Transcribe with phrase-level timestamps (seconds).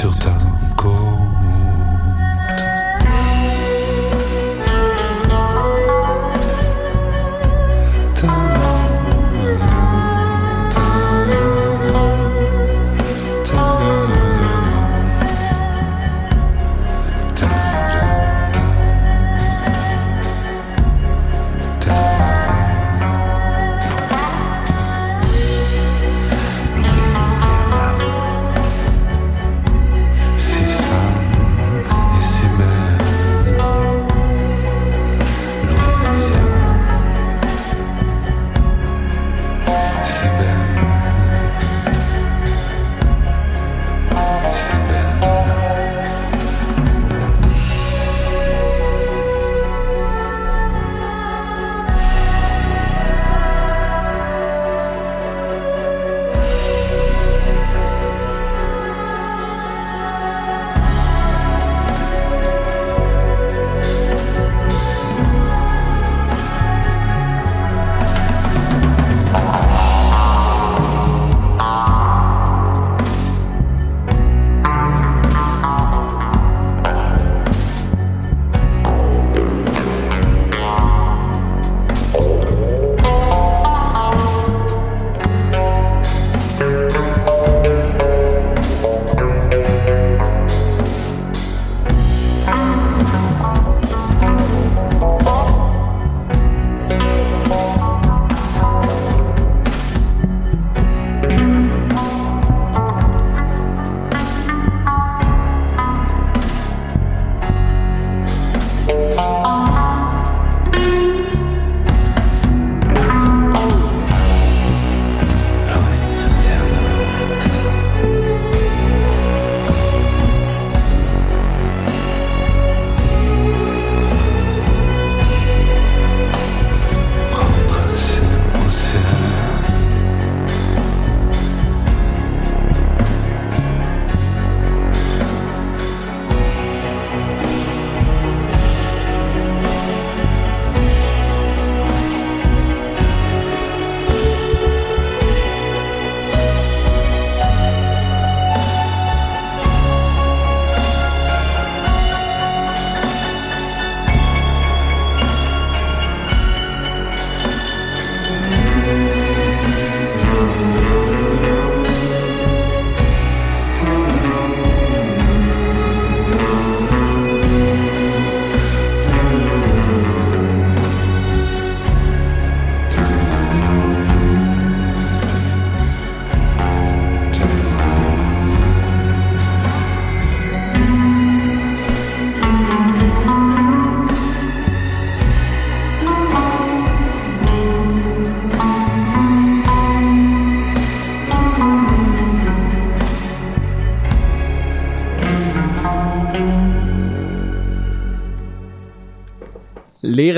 [0.00, 0.39] sur ta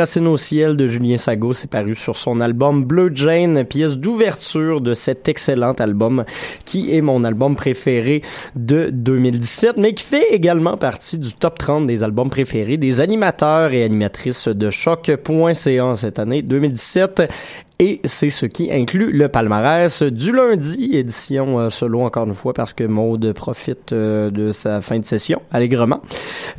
[0.03, 4.81] Racines au ciel de Julien Sago, c'est paru sur son album Bleu Jane, pièce d'ouverture
[4.81, 6.25] de cet excellent album
[6.65, 8.23] qui est mon album préféré
[8.57, 13.73] de 2017, mais qui fait également partie du top 30 des albums préférés des animateurs
[13.75, 17.23] et animatrices de choc.ca cette année 2017
[17.83, 22.53] et c'est ce qui inclut le palmarès du lundi, édition euh, solo encore une fois
[22.53, 26.01] parce que Maude profite euh, de sa fin de session allègrement.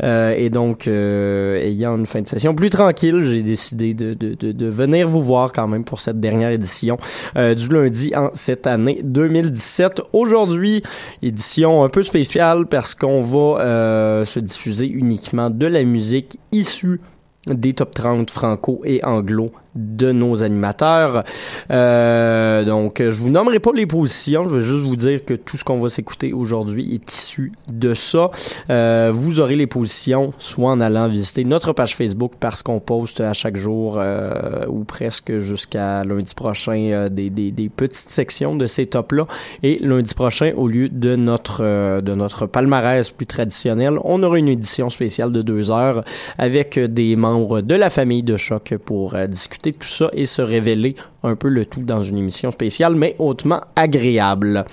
[0.04, 4.52] Euh, et donc, ayant une fin de session plus tranquille, j'ai décidé de, de, de,
[4.52, 6.98] de, venir vous voir quand même pour cette dernière édition
[7.36, 10.02] du lundi en cette année 2017.
[10.12, 10.84] Aujourd'hui,
[11.22, 17.00] édition un peu spéciale parce qu'on va se diffuser uniquement de la musique issue
[17.48, 21.24] des top 30 franco et anglo de nos animateurs.
[21.72, 25.58] Euh, donc, je vous nommerai pas les positions, je vais juste vous dire que tout
[25.58, 28.32] ce qu'on va s'écouter aujourd'hui est issu de ça.
[28.70, 33.22] Euh, vous aurez les positions soit en allant visiter notre page Facebook parce qu'on poste
[33.22, 38.68] à chaque jour euh, ou presque jusqu'à lundi prochain des, des, des, petites sections de
[38.68, 39.28] ces tops-là.
[39.64, 44.48] Et lundi prochain, au lieu de notre de notre palmarès plus traditionnel, on aura une
[44.48, 46.04] édition spéciale de deux heures
[46.38, 50.96] avec des membres de la famille de choc pour discuter tout ça et se révéler
[51.24, 54.66] un peu le tout dans une émission spéciale, mais hautement agréable.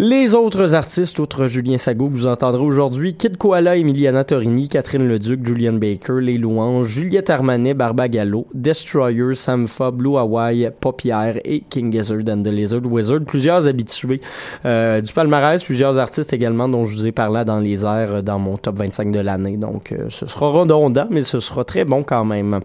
[0.00, 5.46] Les autres artistes, outre Julien Sago, vous entendrez aujourd'hui, Kid Koala, Emiliana Torini, Catherine Leduc,
[5.46, 12.28] Julian Baker, Les Louanges, Juliette Armanet, Barbagallo, Destroyer, Samfa, Blue Hawaii, Paupière et King Gizzard
[12.28, 13.20] and the Lizard Wizard.
[13.24, 14.20] Plusieurs habitués
[14.64, 18.40] euh, du palmarès, plusieurs artistes également dont je vous ai parlé dans les airs dans
[18.40, 19.56] mon top 25 de l'année.
[19.56, 22.58] Donc euh, ce sera redondant, mais ce sera très bon quand même.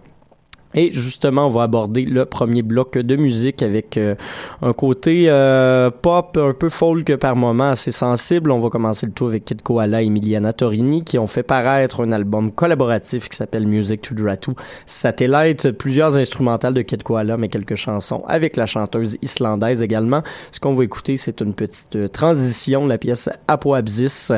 [0.74, 4.14] Et justement, on va aborder le premier bloc de musique avec euh,
[4.62, 8.52] un côté euh, pop, un peu folk par moment, assez sensible.
[8.52, 12.04] On va commencer le tour avec Kid Koala et Emiliana Torini qui ont fait paraître
[12.04, 14.52] un album collaboratif qui s'appelle Music to Dratu
[14.86, 15.72] Satellite.
[15.72, 20.22] Plusieurs instrumentales de Kid Koala, mais quelques chansons avec la chanteuse islandaise également.
[20.52, 24.30] Ce qu'on va écouter, c'est une petite euh, transition, la pièce Apoabsis,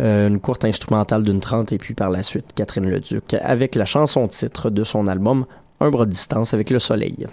[0.00, 3.86] euh, une courte instrumentale d'une trente, et puis par la suite Catherine Leduc avec la
[3.86, 5.46] chanson titre de son album
[5.80, 7.26] un bras de distance avec le soleil.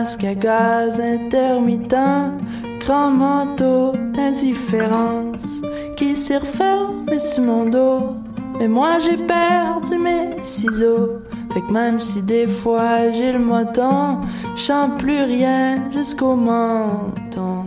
[0.00, 2.32] Masque à gaz intermittent,
[2.80, 5.60] grand manteau d'indifférence
[5.94, 8.16] qui s'est refermé sur mon dos.
[8.58, 11.20] Mais moi j'ai perdu mes ciseaux.
[11.52, 14.20] Fait que même si des fois j'ai le menton,
[14.56, 17.66] chante plus rien jusqu'au menton.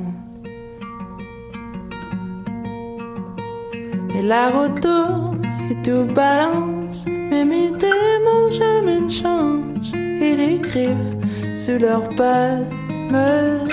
[4.17, 9.95] Et la route tourne et tout balance, mais mes démons jamais ne changent.
[10.25, 11.22] Et les griffes
[11.55, 12.71] sous leurs pattes
[13.11, 13.67] me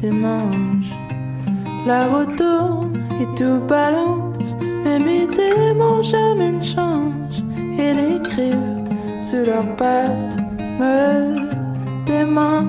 [0.00, 0.94] démangent.
[1.86, 7.42] La route tourne et tout balance, mais mes démons jamais ne changent.
[7.78, 8.56] Et les griffes
[9.20, 10.36] sous leurs pattes
[10.80, 11.36] me
[12.06, 12.66] démangent.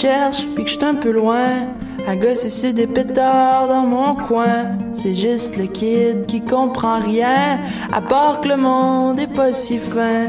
[0.00, 1.68] Cherches, puis que je un peu loin,
[2.06, 4.76] à gosser des pétards dans mon coin.
[4.92, 9.78] C'est juste le kid qui comprend rien, à part que le monde est pas si
[9.78, 10.28] fin.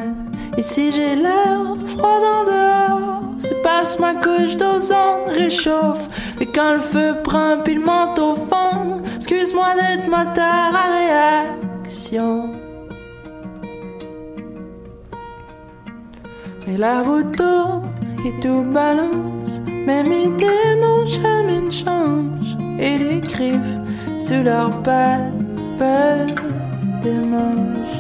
[0.58, 6.08] Et si j'ai l'air froid en dehors, c'est parce ma couche d'ozone réchauffe.
[6.39, 10.86] Et quand le feu prend puis le manteau fond, excuse-moi d'être moteur à
[11.84, 12.51] réaction.
[16.65, 17.84] Mais la route tourne
[18.25, 19.27] et tout balance.
[19.88, 22.58] Même mes démons jamais ne changent.
[22.78, 23.78] Et les griffes
[24.19, 25.32] sous leurs pattes
[27.04, 27.97] des manches.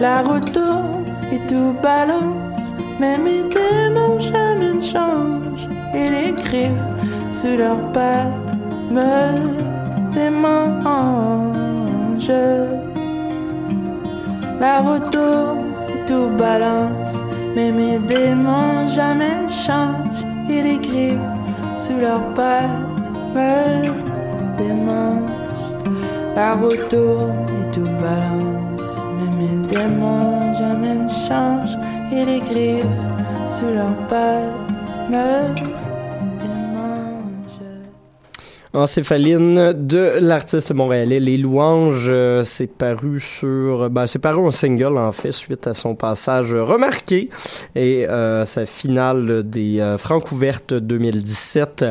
[0.00, 2.72] La route tourne et tout balance.
[3.00, 5.68] Même mes démons jamais ne changent.
[5.92, 6.86] Et les griffes
[7.32, 8.54] sous leurs pattes
[8.92, 11.52] me démangent.
[14.60, 17.24] La route tourne et tout balance.
[17.56, 21.18] Mais mes démons jamais ne changent et les griffes
[21.76, 23.88] sous leurs pattes me
[24.56, 25.30] démangent.
[26.34, 29.02] La route tourne et tout balance.
[29.16, 31.78] Mais mes démons jamais ne changent
[32.12, 32.86] et les griffes
[33.48, 34.44] sous leurs pattes
[35.10, 35.77] me
[38.74, 42.08] en céphaline de l'artiste montréalais Les Louanges.
[42.08, 46.54] Euh, c'est paru sur, ben, c'est paru en single en fait suite à son passage
[46.54, 47.30] remarqué
[47.74, 51.84] et euh, sa finale des euh, Francs ouvertes 2017.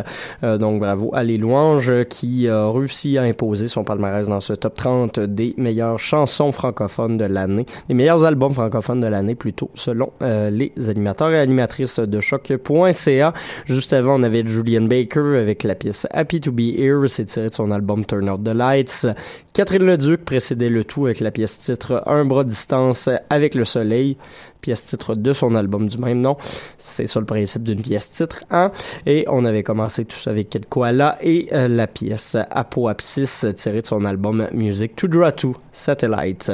[0.43, 4.53] Euh, donc bravo à Les Louanges qui a réussi à imposer son palmarès dans ce
[4.53, 9.71] top 30 des meilleures chansons francophones de l'année, des meilleurs albums francophones de l'année plutôt
[9.75, 13.33] selon les animateurs et animatrices de choc.ca.
[13.65, 17.49] Juste avant, on avait Julian Baker avec la pièce Happy to Be Here, c'est tiré
[17.49, 19.07] de son album Turn Out the Lights.
[19.53, 24.17] Catherine Leduc précédait le tout avec la pièce titre Un bras distance avec le soleil,
[24.61, 26.37] pièce titre de son album du même nom.
[26.77, 28.71] C'est ça le principe d'une pièce titre, hein?
[29.05, 33.81] Et on avait commencé tout ça avec Kid Koala et euh, la pièce Apoapsis tirée
[33.81, 36.51] de son album Music to Draw to Satellite.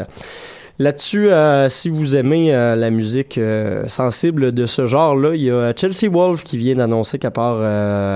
[0.79, 5.51] Là-dessus, euh, si vous aimez euh, la musique euh, sensible de ce genre-là, il y
[5.51, 7.59] a Chelsea Wolf qui vient d'annoncer qu'à part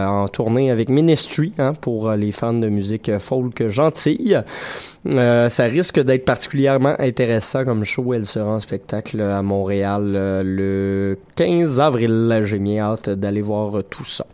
[0.08, 4.42] en tournée avec Ministry hein, pour les fans de musique folk gentille.
[5.14, 8.14] Ça risque d'être particulièrement intéressant comme show.
[8.14, 10.12] Elle sera en spectacle à Montréal
[10.44, 12.42] le 15 avril.
[12.44, 14.26] J'ai bien hâte d'aller voir tout ça.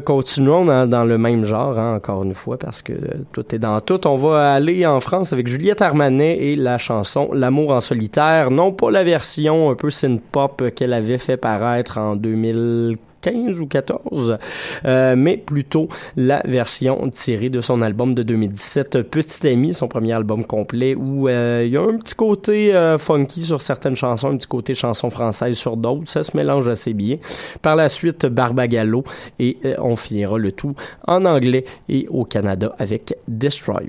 [0.00, 2.92] Continuons dans, le même genre, hein, encore une fois, parce que
[3.32, 4.06] tout est dans tout.
[4.06, 8.50] On va aller en France avec Juliette Armanet et la chanson L'amour en solitaire.
[8.50, 13.66] Non pas la version un peu synth-pop qu'elle avait fait paraître en 2015 15 ou
[13.66, 14.38] 14,
[14.84, 20.12] euh, mais plutôt la version tirée de son album de 2017, Petit Ami, son premier
[20.12, 24.30] album complet, où euh, il y a un petit côté euh, funky sur certaines chansons,
[24.30, 27.16] un petit côté chanson française sur d'autres, ça se mélange assez bien.
[27.62, 29.04] Par la suite, Barbagallo,
[29.38, 30.74] et on finira le tout
[31.06, 33.88] en anglais et au Canada avec Destroyer.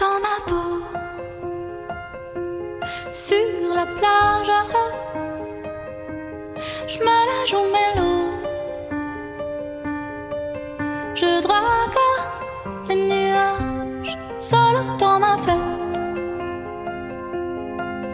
[0.00, 1.29] dans ma peau,
[3.10, 4.50] sur la plage
[7.46, 8.10] je me mélo.
[11.14, 11.98] Je drague
[12.88, 16.00] les nuages, seul dans ma fête.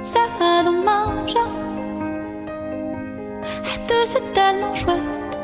[0.00, 1.36] C'est dommage.
[3.72, 5.38] Et tout c'est tellement chouette.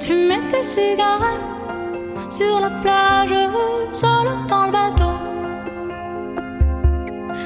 [0.00, 1.72] Tu mets tes cigarettes
[2.28, 3.34] sur la plage,
[3.90, 5.39] seul dans le bateau.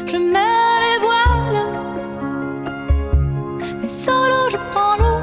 [0.07, 1.63] Je mets les voiles.
[3.81, 5.14] Mais solo je prends l'eau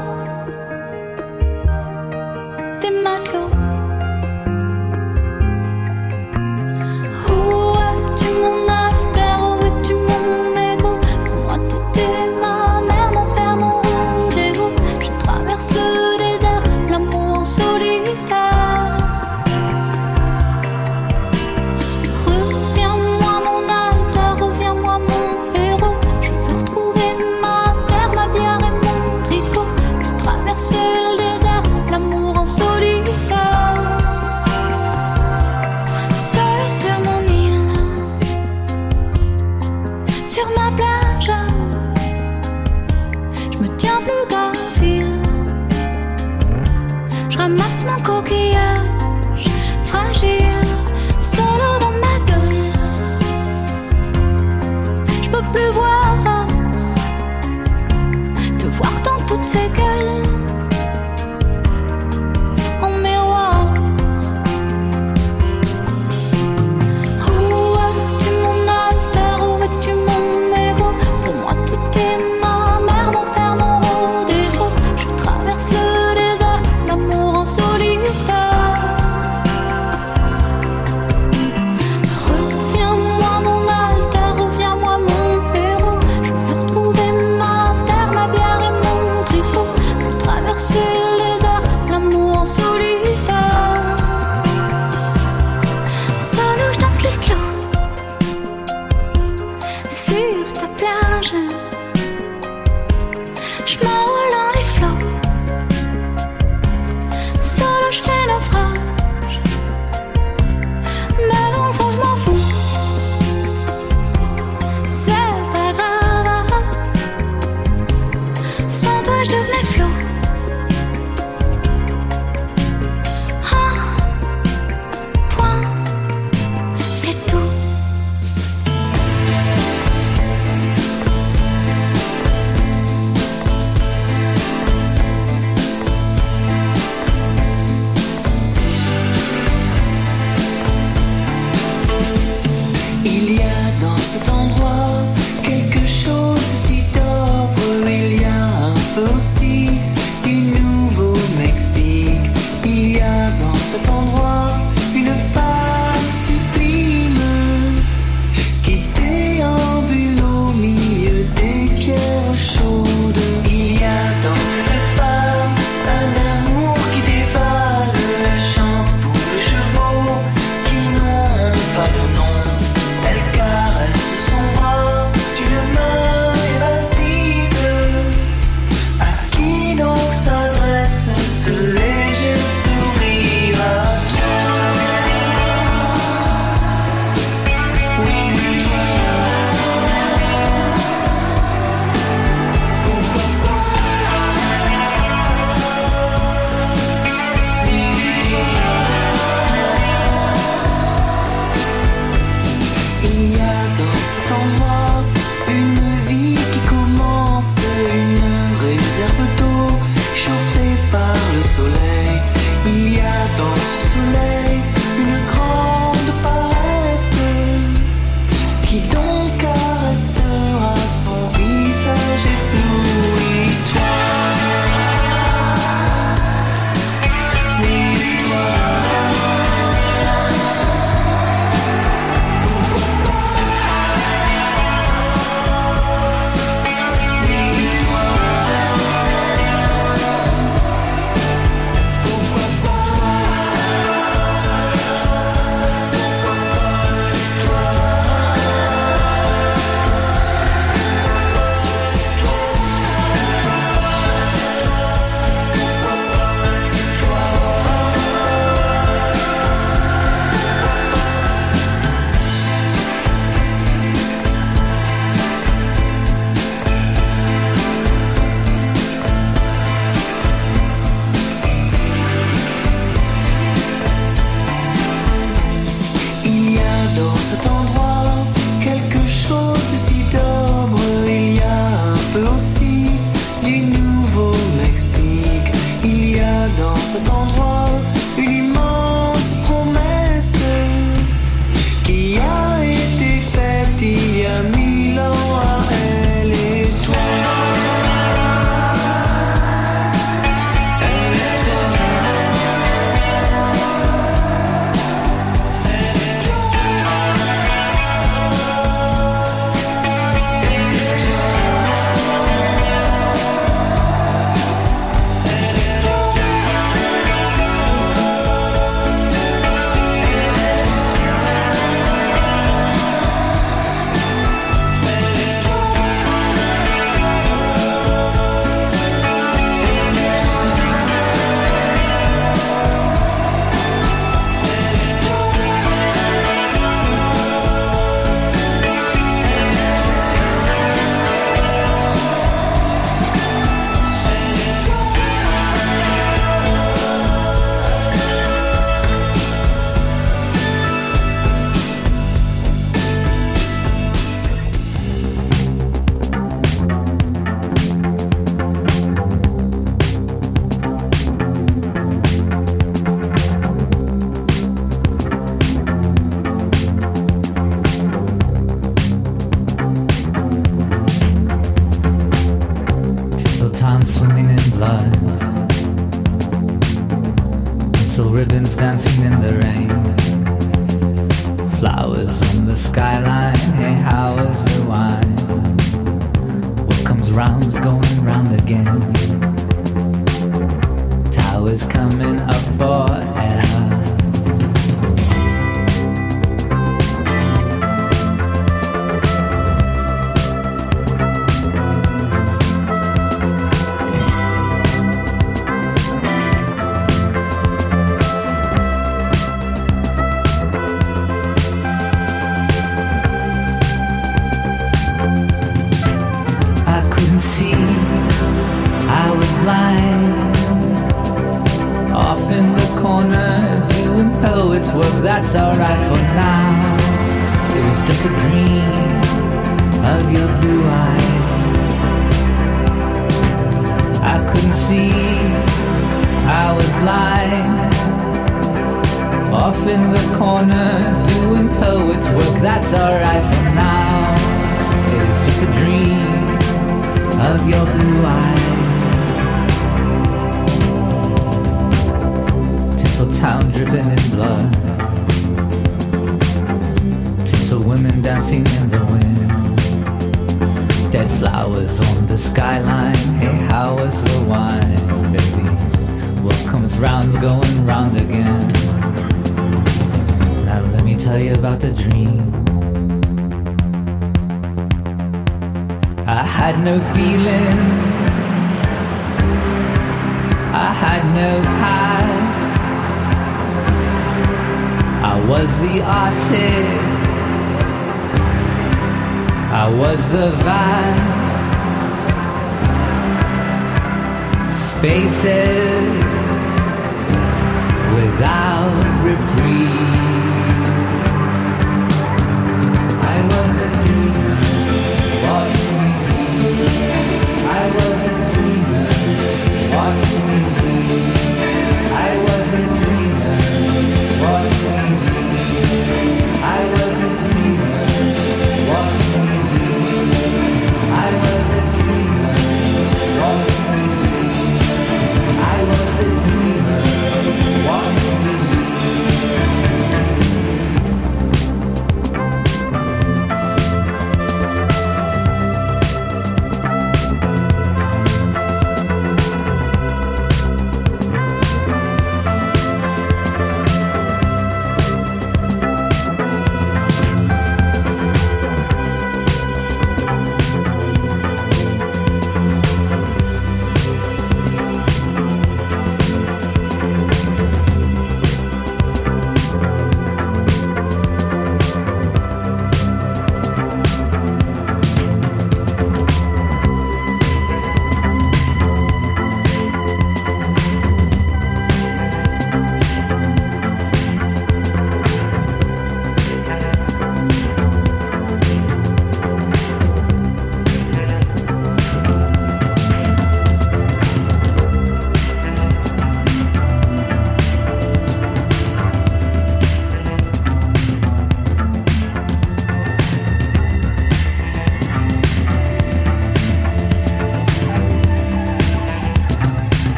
[282.11, 282.37] blue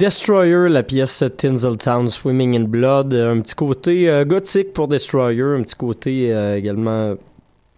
[0.00, 5.42] Destroyer, la pièce Tinseltown Swimming in Blood, euh, un petit côté euh, gothique pour Destroyer,
[5.42, 7.16] un petit côté euh, également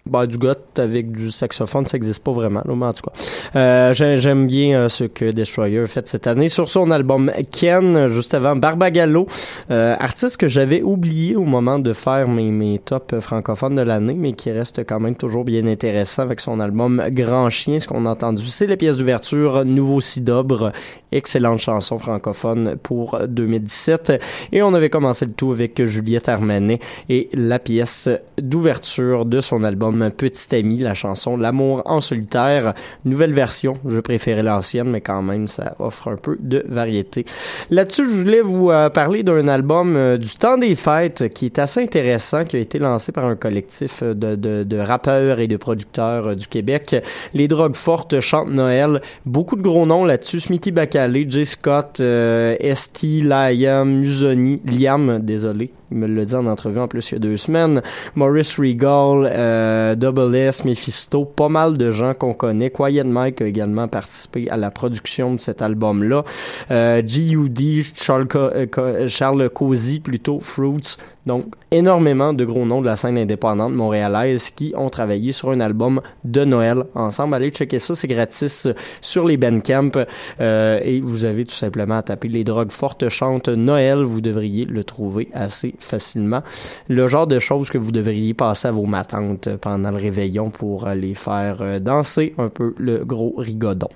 [0.04, 3.12] bah, du goth avec du saxophone, ça existe pas vraiment, là, mais en tout cas.
[3.56, 8.08] Euh, j'ai- J'aime bien euh, ce que Destroyer fait cette année sur son album Ken,
[8.08, 9.26] juste avant Barbagallo,
[9.70, 14.14] euh, artiste que j'avais oublié au moment de faire mes, mes tops francophones de l'année,
[14.14, 17.78] mais qui reste quand même toujours bien intéressant avec son album Grand Chien.
[17.80, 20.72] Ce qu'on a entendu, c'est la pièce d'ouverture Nouveau Sidobre,
[21.12, 24.12] excellente chanson francophone pour 2017.
[24.52, 28.08] Et on avait commencé le tout avec Juliette Armanet et la pièce
[28.40, 32.74] d'ouverture de son album Petit Ami, la chanson L'amour en solitaire.
[33.04, 37.26] Nouvelle version, je préférais l'ancienne, mais quand même, ça offre un peu de variété.
[37.70, 41.58] Là-dessus, je voulais vous euh, parler d'un album euh, du temps des fêtes qui est
[41.58, 46.36] assez intéressant, qui a été lancé par un collectif euh, de, rappeurs et de producteurs
[46.36, 46.96] du Québec.
[47.34, 49.00] Les Drogues Fortes chantent Noël.
[49.26, 50.40] Beaucoup de gros noms là-dessus.
[50.40, 55.70] Smithy Bacalé, Jay Scott, Esti, Liam, Musoni, Liam, désolé.
[55.92, 57.82] Me l'a dit en entrevue en plus il y a deux semaines.
[58.14, 62.70] Maurice Regal, euh, Double S, Mephisto, pas mal de gens qu'on connaît.
[62.70, 66.24] Quiet Mike a également participé à la production de cet album-là.
[66.70, 70.96] Euh, G.U.D., Charles, euh, Charles Cozy, plutôt, Fruits.
[71.26, 75.60] Donc, énormément de gros noms de la scène indépendante montréalaise qui ont travaillé sur un
[75.60, 77.34] album de Noël ensemble.
[77.34, 78.68] Allez checker ça, c'est gratis
[79.00, 79.92] sur les Bandcamp.
[80.40, 84.02] Euh, et vous avez tout simplement à taper les drogues fortes chantent Noël.
[84.02, 86.42] Vous devriez le trouver assez facilement.
[86.88, 90.88] Le genre de choses que vous devriez passer à vos matantes pendant le réveillon pour
[90.88, 93.88] les faire euh, danser un peu le gros rigodon.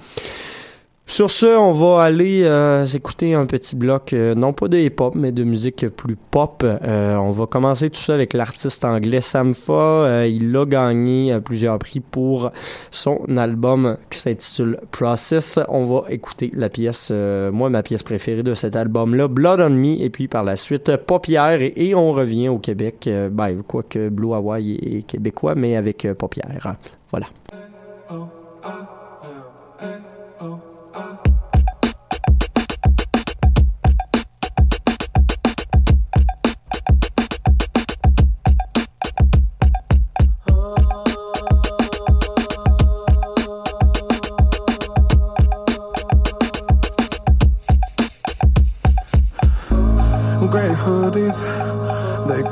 [1.09, 5.15] Sur ce, on va aller euh, écouter un petit bloc, euh, non pas de hip-hop,
[5.15, 6.65] mais de musique plus pop.
[6.65, 10.27] Euh, on va commencer tout ça avec l'artiste anglais Samfa.
[10.27, 12.51] Il a gagné plusieurs prix pour
[12.91, 15.61] son album qui s'intitule Process.
[15.69, 17.13] On va écouter la pièce,
[17.53, 20.97] moi ma pièce préférée de cet album-là, Blood on Me, et puis par la suite
[20.97, 26.75] Paupière, et, on revient au Québec, ben, quoique Blue Hawaii est, québécois, mais avec Paupière.
[27.13, 27.29] Voilà.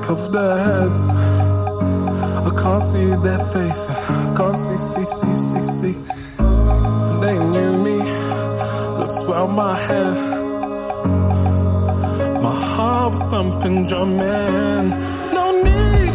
[0.07, 1.11] Cover their heads.
[1.15, 5.99] I can't see their faces, I can't see, see, see, see, see.
[6.39, 7.99] And they knew me,
[8.99, 10.13] look swell my hair.
[12.43, 14.91] My heart was something drumming.
[15.33, 16.15] No need,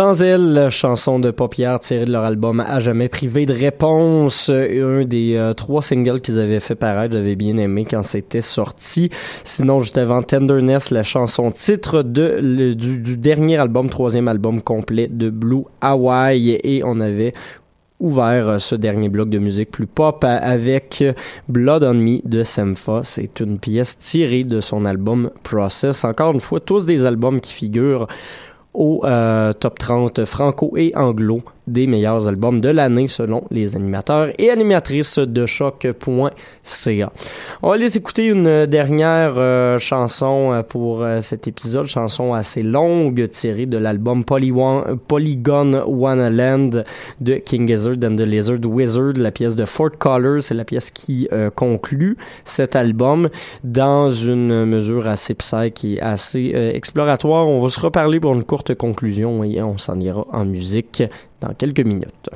[0.00, 5.04] Sans elle, chanson de paupières tirée de leur album À jamais privé de réponse, un
[5.04, 9.10] des euh, trois singles qu'ils avaient fait paraître, j'avais bien aimé quand c'était sorti.
[9.44, 15.64] Sinon, juste avant Tenderness, la chanson titre du, dernier album, troisième album complet de Blue
[15.82, 17.34] Hawaii, et on avait
[17.98, 21.04] ouvert euh, ce dernier bloc de musique plus pop avec
[21.50, 23.02] Blood on Me de Semfa.
[23.04, 26.06] C'est une pièce tirée de son album Process.
[26.06, 28.06] Encore une fois, tous des albums qui figurent
[28.74, 34.28] au euh, top 30 franco et anglo des meilleurs albums de l'année selon les animateurs
[34.38, 37.12] et animatrices de choc.ca.
[37.62, 42.62] On va les écouter une dernière euh, chanson euh, pour euh, cet épisode, chanson assez
[42.62, 46.84] longue tirée de l'album Polywan- Polygon Wonderland
[47.20, 50.90] de King Gizzard and the Lizard Wizard, la pièce de Fort Colors, c'est la pièce
[50.90, 53.28] qui conclut cet album
[53.64, 57.48] dans une mesure assez psych et assez exploratoire.
[57.48, 61.02] On va se reparler pour une courte conclusion et on s'en ira en musique
[61.40, 62.28] dans quelques minutes.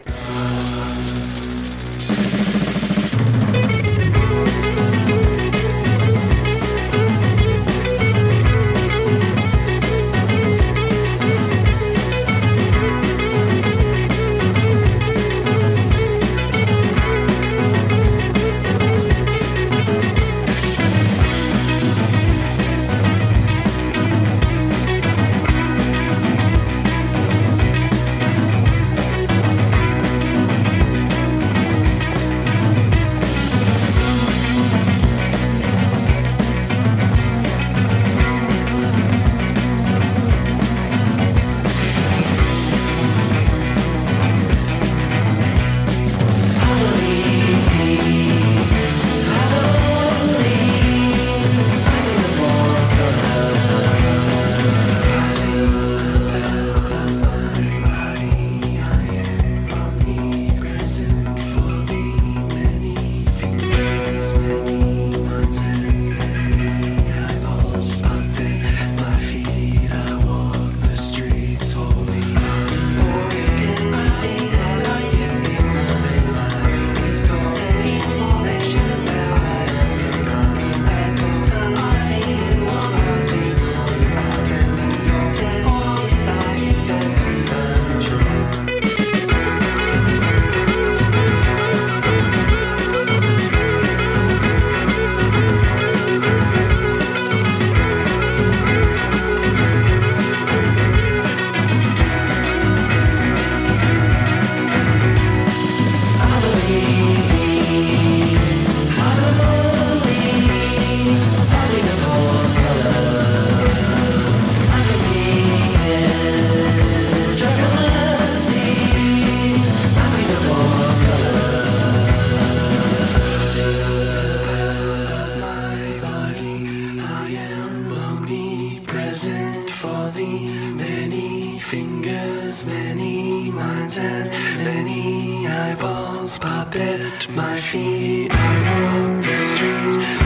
[135.55, 138.31] Eyeballs pop at my feet.
[138.33, 140.24] I walk the streets,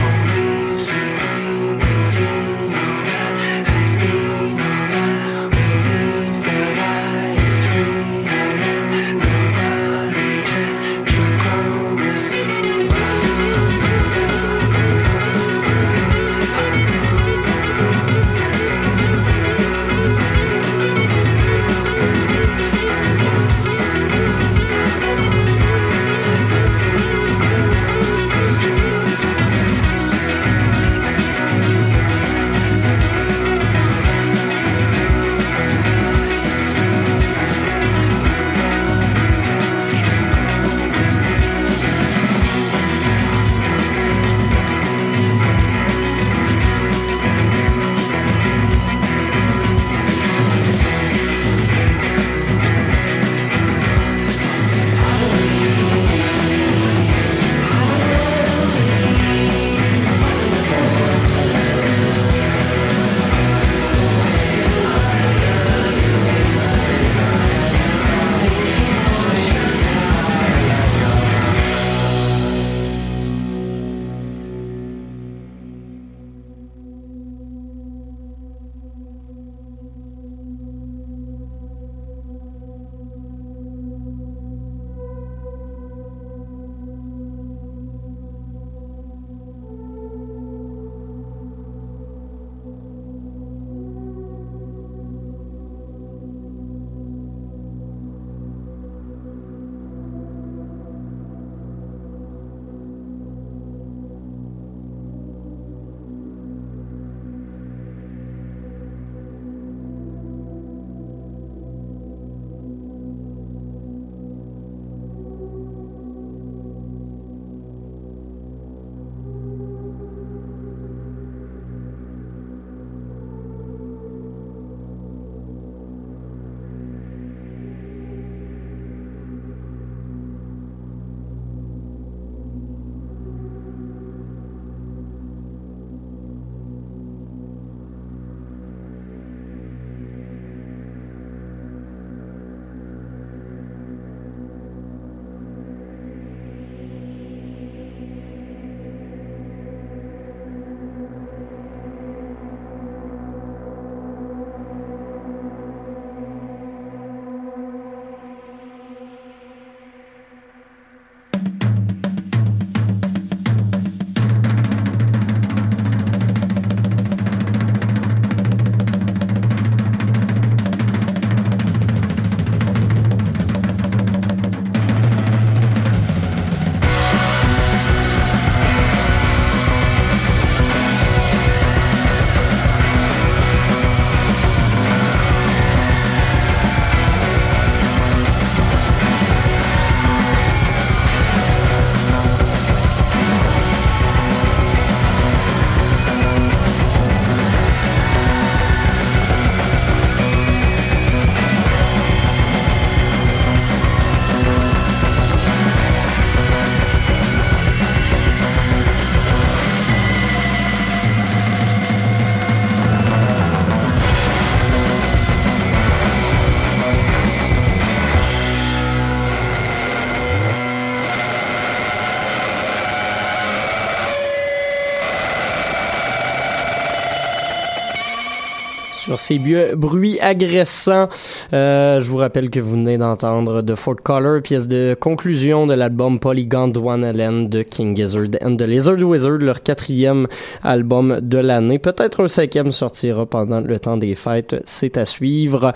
[229.09, 229.39] sur ces
[229.75, 231.09] bruits agressants.
[231.53, 235.73] Euh, je vous rappelle que vous venez d'entendre The Fort Color, pièce de conclusion de
[235.73, 240.27] l'album Polygon Land de King Gizzard and the Lizard Wizard, leur quatrième
[240.63, 241.79] album de l'année.
[241.79, 245.73] Peut-être un cinquième sortira pendant le temps des fêtes, c'est à suivre.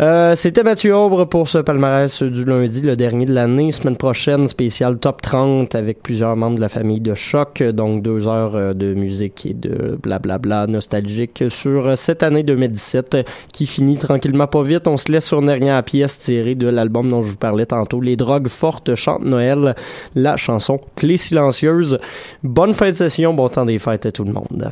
[0.00, 3.72] Euh, C'était Mathieu Aubre pour ce palmarès du lundi, le dernier de l'année.
[3.72, 8.28] Semaine prochaine, spécial top 30 avec plusieurs membres de la famille de Choc, donc deux
[8.28, 13.18] heures euh, de musique et de blablabla nostalgique sur cette année 2017
[13.52, 14.88] qui finit tranquillement pas vite.
[14.88, 18.00] On se laisse sur une dernière pièce tirée de l'album dont je vous parlais tantôt,
[18.00, 19.74] Les drogues fortes chantent Noël,
[20.14, 21.98] la chanson Clé silencieuse.
[22.42, 24.70] Bonne fin de session, bon temps des fêtes à tout le monde.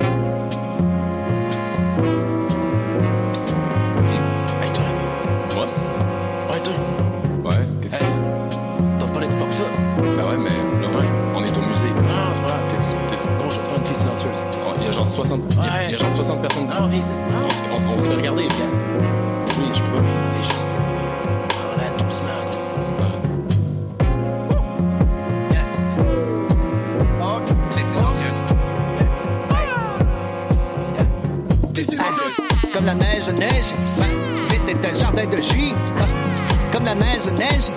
[36.72, 37.70] Comme la neige neige,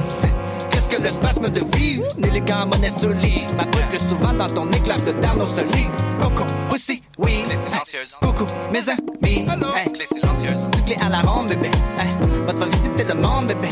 [0.72, 2.06] qu'est-ce que le spasme de vivre?
[2.18, 5.92] N'élégant monnaie solide, ma brûle plus souvent dans ton éclat de dans nos solides.
[6.20, 6.44] Coco,
[6.74, 7.44] aussi, oui.
[7.46, 8.16] Clé silencieuse.
[8.22, 9.46] Coucou, mes amis.
[9.50, 10.68] Hein, Clé silencieuse.
[10.86, 11.70] Clé à la ronde, bébé.
[12.00, 13.68] Hein, votre visiter le monde, bébé.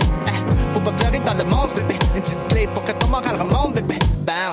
[0.73, 1.95] Faut pas pleurer dans le monstre, bébé.
[2.15, 3.95] Une petite clé pour que ton moral remonte, bébé.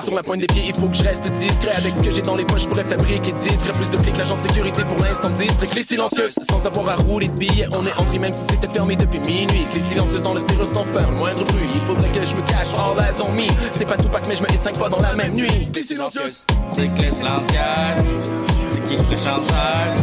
[0.01, 1.71] Sur la pointe des pieds, il faut que je reste discret.
[1.75, 3.73] Avec ce que j'ai dans les poches, je pourrais fabriquer discret.
[3.73, 5.67] Plus de que l'agent de sécurité pour l'instant distrait.
[5.67, 7.67] Clés silencieuses, sans avoir à rouler de billets.
[7.71, 9.65] On est entré même si c'était fermé depuis minuit.
[9.71, 11.69] Clés silencieuses dans le cirrus sans faire le moindre bruit.
[11.73, 13.47] Il faudrait que je me cache, all eyes on me.
[13.71, 15.69] C'est pas tout pack, mais je me hit cinq fois dans la même nuit.
[15.71, 16.45] Clés silencieuses.
[16.69, 18.29] C'est clé silencieuse.
[18.69, 19.93] C'est qui le chanteur?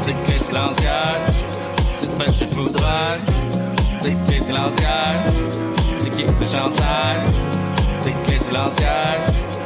[0.00, 1.58] C'est clé silencieuse.
[1.96, 2.84] C'est de poudre.
[4.00, 5.58] C'est clé silencieuse.
[5.98, 7.51] C'est qui le chanteur?
[8.02, 9.61] C'est clé silencieuse.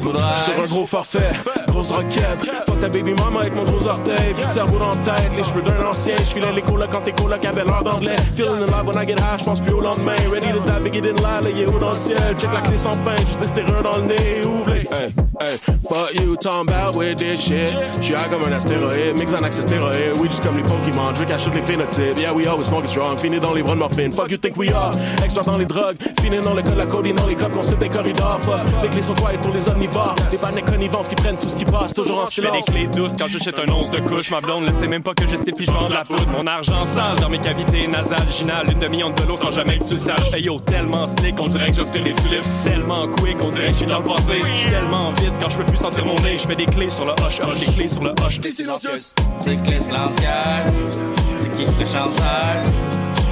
[0.00, 0.20] Poudre.
[0.36, 1.32] Sur un gros forfait,
[1.68, 2.50] grosse roquette.
[2.66, 4.34] Fuck ta baby mama avec mon gros orteil.
[4.50, 6.16] Cerveau dans tête, les cheveux d'un ancien.
[6.24, 8.16] J'filais les colocs quand tes colocs avaient l'air d'anglais.
[8.36, 10.16] Feeling alive when I get high, j'pense plus au lendemain.
[10.30, 12.36] Ready to die, biggie didn't lie, là, il est haut dans le ciel.
[12.38, 14.42] Check la clé sans fin, juste des stéroïdes dans le nez.
[14.44, 14.80] Ouvre les.
[14.92, 17.74] Hey, hey, fuck you, talking about with this shit.
[18.00, 20.16] J'suis high comme un astéroïde, mix en accès stéroïde.
[20.20, 22.20] We just comme les Pokémon, à shoot les phénotypes.
[22.20, 24.12] Yeah, we always smoke strong, fini dans les bras de morphine.
[24.12, 24.92] Fuck you think we are,
[25.24, 25.96] exploitant les drogues.
[26.20, 28.38] Fini dans le col, la codine, dans les codes, qu'on des corridors.
[28.42, 30.16] Fuck, les clés sont pour les omnivores.
[30.30, 32.64] Les bannes connivences qui prennent tout ce qui passe, toujours en Je fais des silence.
[32.66, 34.30] clés douces quand j'achète un once de couche.
[34.30, 36.26] Ma blonde ne sait même pas que je puis je vends de la poudre.
[36.36, 38.30] Mon argent sage dans mes cavités nasales.
[38.30, 40.32] Ginale, une demi-onde de l'eau sans jamais que tu le saches.
[40.32, 42.44] Hey yo, tellement slick, on dirait que j'aspire les tulipes.
[42.64, 44.40] Tellement quick, on dirait que je suis dans le passé.
[44.54, 46.38] J'suis tellement vite quand je peux plus sentir mon nez.
[46.38, 48.40] Je fais des clés sur le hush hush, des clés sur le hush.
[48.40, 49.12] Clés silencieuses.
[49.38, 50.98] C'est clé silencieuse.
[51.38, 52.56] C'est qui le chanteur?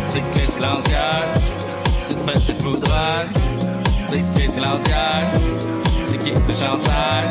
[0.09, 1.67] C'est clé silencieuse.
[2.03, 2.89] C'est pêche de poudre.
[4.07, 5.67] C'est clé silencieuse.
[6.23, 7.25] C'est qui le chanteur?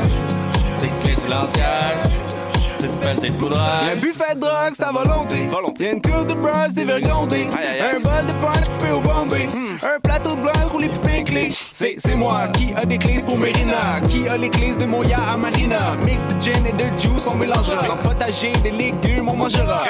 [0.78, 2.36] C'est clé silencieuse.
[2.80, 3.62] C'est pêche de poudre.
[3.62, 5.48] Un buffet de drogue, c'est à volonté.
[5.50, 5.84] volonté.
[5.86, 7.48] Y'a une coupe de bras dévergondée.
[7.52, 9.50] Un bol de punch coupé au bombay.
[9.84, 11.50] Un plateau de blanc roulé plus clé.
[11.52, 14.00] C'est, c'est moi qui a des clés pour Mérina.
[14.08, 15.96] Qui a les clés de Moya à Marina.
[16.06, 17.86] Mix de gin et de juice, on mélangera.
[17.86, 19.82] Dans potager, des légumes, on mangera.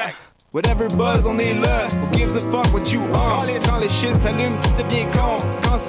[0.51, 1.85] Whatever buzz, on est là.
[2.01, 3.13] Who gives a fuck what you on?
[3.13, 5.37] Quand les, quand les shit s'allument, tu deviens con.
[5.61, 5.87] Quand c'est